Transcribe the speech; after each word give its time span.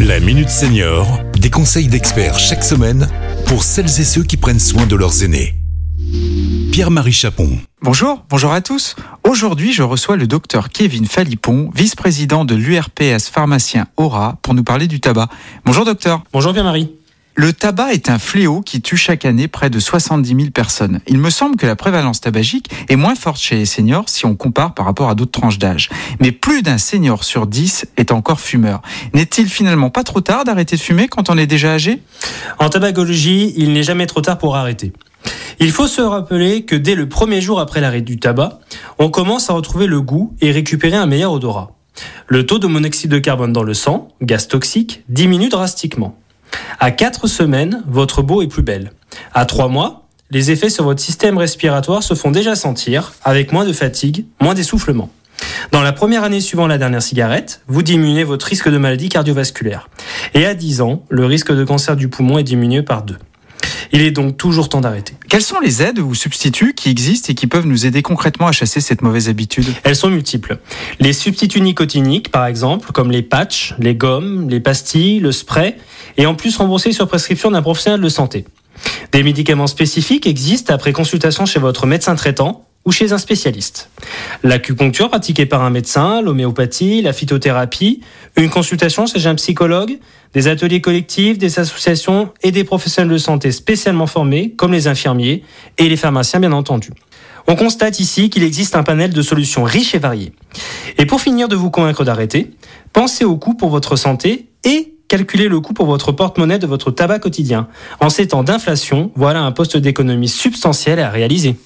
La 0.00 0.20
Minute 0.20 0.50
Senior, 0.50 1.20
des 1.38 1.48
conseils 1.48 1.88
d'experts 1.88 2.38
chaque 2.38 2.62
semaine 2.62 3.08
pour 3.46 3.62
celles 3.62 3.86
et 3.86 4.04
ceux 4.04 4.22
qui 4.22 4.36
prennent 4.36 4.60
soin 4.60 4.86
de 4.86 4.94
leurs 4.94 5.22
aînés. 5.22 5.54
Pierre-Marie 6.70 7.12
Chapon. 7.12 7.58
Bonjour, 7.80 8.24
bonjour 8.28 8.52
à 8.52 8.60
tous. 8.60 8.94
Aujourd'hui, 9.24 9.72
je 9.72 9.82
reçois 9.82 10.16
le 10.16 10.26
docteur 10.26 10.68
Kevin 10.68 11.06
Falipon, 11.06 11.70
vice-président 11.74 12.44
de 12.44 12.54
l'URPS 12.54 13.28
pharmacien 13.30 13.86
Aura, 13.96 14.38
pour 14.42 14.52
nous 14.52 14.64
parler 14.64 14.86
du 14.86 15.00
tabac. 15.00 15.28
Bonjour 15.64 15.86
docteur. 15.86 16.22
Bonjour 16.32 16.52
Pierre-Marie. 16.52 16.90
Le 17.38 17.52
tabac 17.52 17.92
est 17.92 18.08
un 18.08 18.18
fléau 18.18 18.62
qui 18.62 18.80
tue 18.80 18.96
chaque 18.96 19.26
année 19.26 19.46
près 19.46 19.68
de 19.68 19.78
70 19.78 20.26
000 20.26 20.50
personnes. 20.52 21.00
Il 21.06 21.18
me 21.18 21.28
semble 21.28 21.56
que 21.56 21.66
la 21.66 21.76
prévalence 21.76 22.22
tabagique 22.22 22.70
est 22.88 22.96
moins 22.96 23.14
forte 23.14 23.38
chez 23.38 23.56
les 23.56 23.66
seniors 23.66 24.08
si 24.08 24.24
on 24.24 24.34
compare 24.34 24.72
par 24.72 24.86
rapport 24.86 25.10
à 25.10 25.14
d'autres 25.14 25.38
tranches 25.38 25.58
d'âge. 25.58 25.90
Mais 26.18 26.32
plus 26.32 26.62
d'un 26.62 26.78
senior 26.78 27.24
sur 27.24 27.46
10 27.46 27.88
est 27.98 28.10
encore 28.10 28.40
fumeur. 28.40 28.80
N'est-il 29.12 29.50
finalement 29.50 29.90
pas 29.90 30.02
trop 30.02 30.22
tard 30.22 30.44
d'arrêter 30.44 30.76
de 30.76 30.80
fumer 30.80 31.08
quand 31.08 31.28
on 31.28 31.36
est 31.36 31.46
déjà 31.46 31.72
âgé? 31.72 32.00
En 32.58 32.70
tabacologie, 32.70 33.52
il 33.58 33.74
n'est 33.74 33.82
jamais 33.82 34.06
trop 34.06 34.22
tard 34.22 34.38
pour 34.38 34.56
arrêter. 34.56 34.94
Il 35.60 35.72
faut 35.72 35.88
se 35.88 36.00
rappeler 36.00 36.64
que 36.64 36.74
dès 36.74 36.94
le 36.94 37.06
premier 37.06 37.42
jour 37.42 37.60
après 37.60 37.82
l'arrêt 37.82 38.00
du 38.00 38.18
tabac, 38.18 38.60
on 38.98 39.10
commence 39.10 39.50
à 39.50 39.52
retrouver 39.52 39.86
le 39.86 40.00
goût 40.00 40.34
et 40.40 40.52
récupérer 40.52 40.96
un 40.96 41.06
meilleur 41.06 41.32
odorat. 41.32 41.72
Le 42.28 42.46
taux 42.46 42.58
de 42.58 42.66
monoxyde 42.66 43.10
de 43.10 43.18
carbone 43.18 43.52
dans 43.52 43.62
le 43.62 43.74
sang, 43.74 44.08
gaz 44.22 44.48
toxique, 44.48 45.04
diminue 45.10 45.50
drastiquement. 45.50 46.16
À 46.80 46.90
4 46.90 47.26
semaines, 47.26 47.82
votre 47.86 48.22
peau 48.22 48.42
est 48.42 48.46
plus 48.46 48.62
belle. 48.62 48.92
À 49.34 49.46
3 49.46 49.68
mois, 49.68 50.06
les 50.30 50.50
effets 50.50 50.70
sur 50.70 50.84
votre 50.84 51.00
système 51.00 51.38
respiratoire 51.38 52.02
se 52.02 52.14
font 52.14 52.30
déjà 52.30 52.56
sentir, 52.56 53.12
avec 53.24 53.52
moins 53.52 53.64
de 53.64 53.72
fatigue, 53.72 54.26
moins 54.40 54.54
d'essoufflement. 54.54 55.10
Dans 55.72 55.82
la 55.82 55.92
première 55.92 56.24
année 56.24 56.40
suivant 56.40 56.66
la 56.66 56.78
dernière 56.78 57.02
cigarette, 57.02 57.60
vous 57.68 57.82
diminuez 57.82 58.24
votre 58.24 58.46
risque 58.46 58.68
de 58.68 58.78
maladie 58.78 59.08
cardiovasculaire. 59.08 59.88
Et 60.34 60.46
à 60.46 60.54
10 60.54 60.80
ans, 60.80 61.04
le 61.08 61.26
risque 61.26 61.52
de 61.52 61.64
cancer 61.64 61.96
du 61.96 62.08
poumon 62.08 62.38
est 62.38 62.44
diminué 62.44 62.82
par 62.82 63.02
2. 63.02 63.16
Il 63.92 64.02
est 64.02 64.10
donc 64.10 64.36
toujours 64.36 64.68
temps 64.68 64.80
d'arrêter. 64.80 65.14
Quelles 65.28 65.42
sont 65.42 65.60
les 65.60 65.82
aides 65.82 65.98
ou 65.98 66.14
substituts 66.14 66.74
qui 66.74 66.90
existent 66.90 67.30
et 67.30 67.34
qui 67.34 67.46
peuvent 67.46 67.66
nous 67.66 67.86
aider 67.86 68.02
concrètement 68.02 68.46
à 68.46 68.52
chasser 68.52 68.80
cette 68.80 69.02
mauvaise 69.02 69.28
habitude? 69.28 69.66
Elles 69.84 69.96
sont 69.96 70.10
multiples. 70.10 70.58
Les 71.00 71.12
substituts 71.12 71.60
nicotiniques, 71.60 72.30
par 72.30 72.46
exemple, 72.46 72.92
comme 72.92 73.10
les 73.10 73.22
patchs, 73.22 73.74
les 73.78 73.94
gommes, 73.94 74.48
les 74.48 74.60
pastilles, 74.60 75.20
le 75.20 75.32
spray, 75.32 75.76
et 76.16 76.26
en 76.26 76.34
plus 76.34 76.56
remboursés 76.56 76.92
sur 76.92 77.08
prescription 77.08 77.50
d'un 77.50 77.62
professionnel 77.62 78.00
de 78.00 78.08
santé. 78.08 78.44
Des 79.12 79.22
médicaments 79.22 79.66
spécifiques 79.66 80.26
existent 80.26 80.74
après 80.74 80.92
consultation 80.92 81.46
chez 81.46 81.58
votre 81.58 81.86
médecin 81.86 82.14
traitant 82.14 82.66
ou 82.86 82.92
chez 82.92 83.12
un 83.12 83.18
spécialiste. 83.18 83.90
L'acupuncture 84.42 85.10
pratiquée 85.10 85.44
par 85.44 85.62
un 85.62 85.70
médecin, 85.70 86.22
l'homéopathie, 86.22 87.02
la 87.02 87.12
phytothérapie, 87.12 88.00
une 88.36 88.48
consultation 88.48 89.06
chez 89.06 89.26
un 89.26 89.34
psychologue, 89.34 89.98
des 90.32 90.48
ateliers 90.48 90.80
collectifs, 90.80 91.36
des 91.36 91.58
associations 91.58 92.32
et 92.42 92.52
des 92.52 92.64
professionnels 92.64 93.12
de 93.12 93.18
santé 93.18 93.50
spécialement 93.50 94.06
formés, 94.06 94.52
comme 94.56 94.72
les 94.72 94.86
infirmiers 94.86 95.42
et 95.78 95.88
les 95.88 95.96
pharmaciens 95.96 96.40
bien 96.40 96.52
entendu. 96.52 96.90
On 97.48 97.56
constate 97.56 98.00
ici 98.00 98.30
qu'il 98.30 98.42
existe 98.42 98.76
un 98.76 98.82
panel 98.82 99.12
de 99.12 99.22
solutions 99.22 99.64
riches 99.64 99.94
et 99.94 99.98
variées. 99.98 100.32
Et 100.98 101.06
pour 101.06 101.20
finir 101.20 101.48
de 101.48 101.56
vous 101.56 101.70
convaincre 101.70 102.04
d'arrêter, 102.04 102.52
pensez 102.92 103.24
au 103.24 103.36
coût 103.36 103.54
pour 103.54 103.70
votre 103.70 103.96
santé 103.96 104.48
et 104.64 104.94
calculez 105.08 105.48
le 105.48 105.60
coût 105.60 105.72
pour 105.72 105.86
votre 105.86 106.12
porte-monnaie 106.12 106.58
de 106.58 106.66
votre 106.66 106.90
tabac 106.90 107.20
quotidien. 107.20 107.68
En 108.00 108.10
ces 108.10 108.28
temps 108.28 108.42
d'inflation, 108.42 109.12
voilà 109.14 109.42
un 109.42 109.52
poste 109.52 109.76
d'économie 109.76 110.28
substantiel 110.28 110.98
à 110.98 111.10
réaliser. 111.10 111.56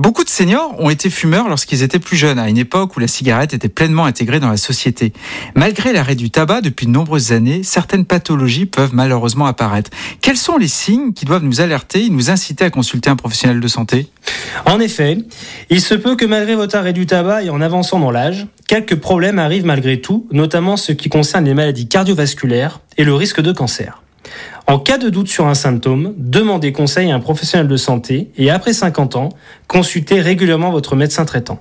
Beaucoup 0.00 0.24
de 0.24 0.30
seniors 0.30 0.74
ont 0.78 0.88
été 0.88 1.10
fumeurs 1.10 1.50
lorsqu'ils 1.50 1.82
étaient 1.82 1.98
plus 1.98 2.16
jeunes, 2.16 2.38
à 2.38 2.48
une 2.48 2.56
époque 2.56 2.96
où 2.96 3.00
la 3.00 3.06
cigarette 3.06 3.52
était 3.52 3.68
pleinement 3.68 4.06
intégrée 4.06 4.40
dans 4.40 4.48
la 4.48 4.56
société. 4.56 5.12
Malgré 5.54 5.92
l'arrêt 5.92 6.14
du 6.14 6.30
tabac 6.30 6.62
depuis 6.62 6.86
de 6.86 6.90
nombreuses 6.90 7.32
années, 7.32 7.62
certaines 7.64 8.06
pathologies 8.06 8.64
peuvent 8.64 8.94
malheureusement 8.94 9.44
apparaître. 9.44 9.90
Quels 10.22 10.38
sont 10.38 10.56
les 10.56 10.68
signes 10.68 11.12
qui 11.12 11.26
doivent 11.26 11.44
nous 11.44 11.60
alerter 11.60 12.06
et 12.06 12.08
nous 12.08 12.30
inciter 12.30 12.64
à 12.64 12.70
consulter 12.70 13.10
un 13.10 13.16
professionnel 13.16 13.60
de 13.60 13.68
santé? 13.68 14.08
En 14.64 14.80
effet, 14.80 15.18
il 15.68 15.82
se 15.82 15.92
peut 15.92 16.16
que 16.16 16.24
malgré 16.24 16.54
votre 16.54 16.76
arrêt 16.76 16.94
du 16.94 17.04
tabac 17.04 17.42
et 17.42 17.50
en 17.50 17.60
avançant 17.60 18.00
dans 18.00 18.10
l'âge, 18.10 18.46
quelques 18.66 18.96
problèmes 18.96 19.38
arrivent 19.38 19.66
malgré 19.66 20.00
tout, 20.00 20.26
notamment 20.32 20.78
ce 20.78 20.92
qui 20.92 21.10
concerne 21.10 21.44
les 21.44 21.52
maladies 21.52 21.88
cardiovasculaires 21.88 22.80
et 22.96 23.04
le 23.04 23.14
risque 23.14 23.42
de 23.42 23.52
cancer. 23.52 23.99
En 24.66 24.78
cas 24.78 24.98
de 24.98 25.08
doute 25.08 25.28
sur 25.28 25.46
un 25.46 25.54
symptôme, 25.54 26.14
demandez 26.16 26.72
conseil 26.72 27.10
à 27.10 27.14
un 27.14 27.20
professionnel 27.20 27.66
de 27.66 27.76
santé 27.76 28.30
et 28.36 28.50
après 28.50 28.72
50 28.72 29.16
ans, 29.16 29.28
consultez 29.66 30.20
régulièrement 30.20 30.70
votre 30.70 30.94
médecin 30.94 31.24
traitant. 31.24 31.60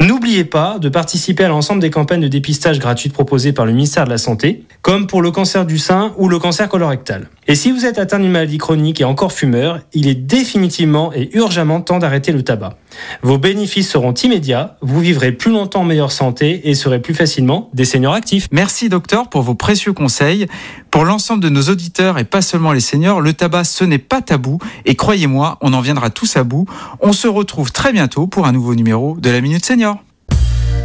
N'oubliez 0.00 0.44
pas 0.44 0.78
de 0.78 0.88
participer 0.88 1.44
à 1.44 1.48
l'ensemble 1.48 1.80
des 1.80 1.90
campagnes 1.90 2.20
de 2.20 2.28
dépistage 2.28 2.78
gratuites 2.78 3.12
proposées 3.12 3.52
par 3.52 3.66
le 3.66 3.72
ministère 3.72 4.04
de 4.04 4.10
la 4.10 4.18
Santé, 4.18 4.64
comme 4.82 5.06
pour 5.06 5.22
le 5.22 5.30
cancer 5.30 5.66
du 5.66 5.78
sein 5.78 6.14
ou 6.16 6.28
le 6.28 6.38
cancer 6.38 6.68
colorectal. 6.68 7.28
Et 7.46 7.54
si 7.54 7.72
vous 7.72 7.84
êtes 7.84 7.98
atteint 7.98 8.18
d'une 8.18 8.30
maladie 8.30 8.58
chronique 8.58 9.00
et 9.00 9.04
encore 9.04 9.32
fumeur, 9.32 9.80
il 9.92 10.08
est 10.08 10.14
définitivement 10.14 11.12
et 11.12 11.30
urgemment 11.36 11.80
temps 11.80 11.98
d'arrêter 11.98 12.32
le 12.32 12.42
tabac. 12.42 12.78
Vos 13.22 13.38
bénéfices 13.38 13.90
seront 13.90 14.14
immédiats, 14.14 14.76
vous 14.80 15.00
vivrez 15.00 15.32
plus 15.32 15.50
longtemps 15.50 15.80
en 15.80 15.84
meilleure 15.84 16.12
santé 16.12 16.68
et 16.68 16.74
serez 16.74 17.00
plus 17.00 17.14
facilement 17.14 17.70
des 17.74 17.84
seniors 17.84 18.14
actifs. 18.14 18.48
Merci 18.52 18.88
docteur 18.88 19.28
pour 19.28 19.42
vos 19.42 19.54
précieux 19.54 19.92
conseils. 19.92 20.46
Pour 20.90 21.04
l'ensemble 21.04 21.42
de 21.42 21.48
nos 21.48 21.62
auditeurs 21.62 22.18
et 22.18 22.24
pas 22.24 22.42
seulement 22.42 22.72
les 22.72 22.80
seniors, 22.80 23.20
le 23.20 23.32
tabac 23.32 23.64
ce 23.64 23.84
n'est 23.84 23.98
pas 23.98 24.22
tabou 24.22 24.58
et 24.84 24.94
croyez-moi, 24.94 25.58
on 25.60 25.72
en 25.72 25.80
viendra 25.80 26.10
tous 26.10 26.36
à 26.36 26.44
bout. 26.44 26.66
On 27.00 27.12
se 27.12 27.28
retrouve 27.28 27.72
très 27.72 27.92
bientôt 27.92 28.26
pour 28.26 28.46
un 28.46 28.52
nouveau 28.52 28.74
numéro 28.74 29.16
de 29.18 29.30
la 29.30 29.40
Minute 29.40 29.64
Senior. 29.64 29.98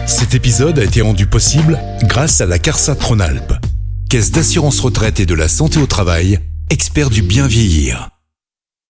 Cet 0.05 0.35
épisode 0.35 0.79
a 0.79 0.83
été 0.83 1.01
rendu 1.01 1.27
possible 1.27 1.79
grâce 2.03 2.41
à 2.41 2.45
la 2.45 2.59
CARSA 2.59 2.95
Tronalp, 2.95 3.53
Caisse 4.09 4.31
d'assurance 4.31 4.79
retraite 4.79 5.19
et 5.19 5.25
de 5.25 5.33
la 5.33 5.47
santé 5.47 5.79
au 5.79 5.87
travail, 5.87 6.39
expert 6.69 7.09
du 7.09 7.21
bien 7.21 7.47
vieillir. 7.47 8.12